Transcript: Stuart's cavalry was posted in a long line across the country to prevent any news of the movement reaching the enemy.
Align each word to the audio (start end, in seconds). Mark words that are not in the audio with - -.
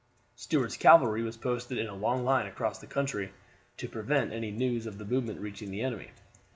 Stuart's 0.35 0.77
cavalry 0.77 1.21
was 1.21 1.37
posted 1.37 1.77
in 1.77 1.85
a 1.85 1.93
long 1.93 2.23
line 2.25 2.47
across 2.47 2.79
the 2.79 2.87
country 2.87 3.31
to 3.77 3.87
prevent 3.87 4.33
any 4.33 4.49
news 4.49 4.87
of 4.87 4.97
the 4.97 5.05
movement 5.05 5.39
reaching 5.39 5.69
the 5.69 5.83
enemy. 5.83 6.09